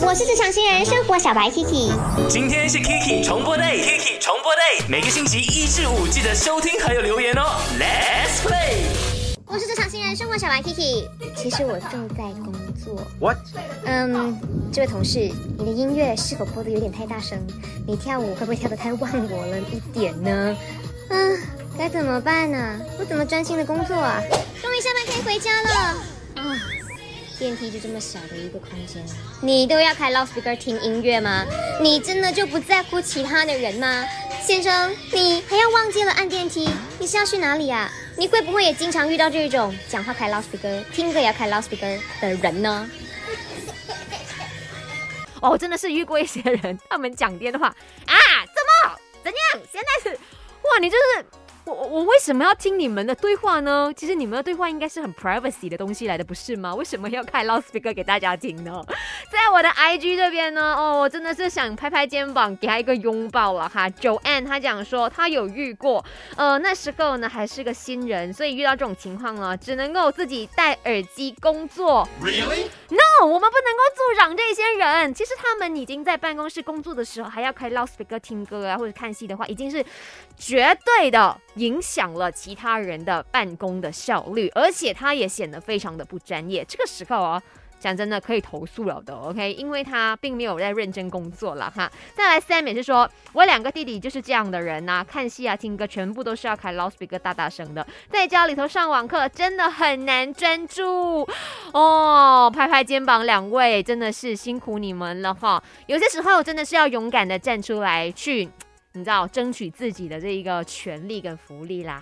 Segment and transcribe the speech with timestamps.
[0.00, 1.92] 我是职场新人生活小白 Kiki。
[2.28, 7.60] 今天是 Kiki 重播 day，Kiki 重播 day，每个星期一至五记得收听还有留言哦。
[7.78, 8.78] Let's play。
[9.46, 11.06] 我是职场新人生活小白 Kiki。
[11.36, 12.52] 其实我正在工
[12.82, 13.06] 作。
[13.20, 13.36] What？
[13.84, 14.36] 嗯，
[14.72, 17.38] 这位同事，你的音乐是否播的有点太大声？
[17.86, 20.56] 你跳舞会不会跳得太忘我了一点呢？
[21.10, 21.38] 嗯，
[21.78, 24.20] 该怎么办呢、我怎么专心的工作啊？
[24.60, 25.70] 终于下班可以回家了。
[26.36, 26.60] 啊，
[27.38, 29.04] 电梯就这么小的一个空间，
[29.40, 31.44] 你都要开 loudspeaker 听音乐吗？
[31.80, 34.04] 你真的就不在乎其他的人吗？
[34.40, 36.68] 先生，你还要忘记了按电梯？
[36.98, 37.90] 你是要去哪里啊？
[38.16, 42.88] 你会不会也经常遇到这种讲话开 loudspeaker、听歌也要开 loudspeaker 的人呢？
[45.42, 47.74] 哦，真的是遇过一些人，他们讲电话啊，
[48.06, 49.62] 怎么怎样？
[49.72, 51.26] 现在是哇，你就是
[51.66, 53.90] 我我我为什么要听你们的对话呢？
[53.96, 56.74] 其实你们的对话应该是很 privacy 的东西来的，不是吗？
[56.74, 58.84] 为什么要开 loudspeaker 给大家听呢？
[59.32, 63.88] 在我的 IG 这边呢，哦，我真的是想拍拍肩膀，给他一个拥抱了哈。
[63.88, 66.04] Joanne 他讲说他有遇过，
[66.36, 72.06] 呃，那时候呢还是个新人，所以遇到这种情况呢，只能够自己戴耳机工作。
[72.22, 75.12] Really？No，我们不能够助长这些人。
[75.14, 79.84] 其实他们已经在办公室工作的时候，还要开 loudspeaker 听歌啊，或者看戏的话，已经是
[80.36, 86.64] 绝对的影响了其他人的办公的效率，而且他也显得非常的不专业。
[86.66, 87.42] 这个时候啊。
[87.78, 91.90] 讲真的，可以投诉了的，OK，因为他并没有在认真工作了哈。
[92.14, 101.28] 再来，Sam 也是说，我两个弟弟就是这样的人呐、看戏啊、听歌全部都是要开 loudspeaker 大大声的，在家里头上网课真的很难专注。
[101.72, 105.62] 哦，拍拍肩膀，两位真的是辛苦你们了哈。
[105.86, 108.48] 有些时候真的是要勇敢的站出来，去
[108.92, 111.92] 你知道争取自己的这一个权利跟福利啦。